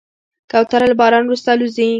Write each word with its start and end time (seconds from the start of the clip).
کوتره 0.51 0.85
له 0.89 0.95
باران 0.99 1.23
وروسته 1.25 1.47
الوزي. 1.51 1.87